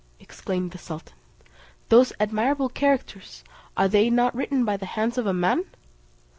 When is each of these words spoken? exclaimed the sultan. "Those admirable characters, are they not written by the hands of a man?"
exclaimed 0.19 0.71
the 0.71 0.79
sultan. 0.79 1.15
"Those 1.89 2.11
admirable 2.19 2.69
characters, 2.69 3.43
are 3.77 3.87
they 3.87 4.09
not 4.09 4.33
written 4.33 4.65
by 4.65 4.75
the 4.75 4.87
hands 4.97 5.15
of 5.19 5.27
a 5.27 5.31
man?" 5.31 5.65